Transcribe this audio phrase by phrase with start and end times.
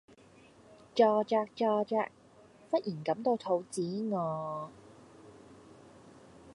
[0.95, 1.95] 坐著坐著
[2.71, 4.69] 忽然感到肚子餓